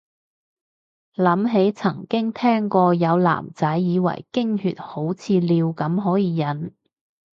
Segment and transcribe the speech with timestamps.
[1.13, 6.73] 諗起曾經聽過有男仔以為經血好似尿咁可以忍